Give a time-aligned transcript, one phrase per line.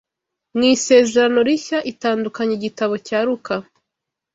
[0.55, 3.53] Mu Isezerano Rishya, itandukanya igitabo cya Luka